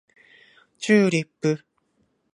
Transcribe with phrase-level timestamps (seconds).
[0.79, 1.63] チューリップ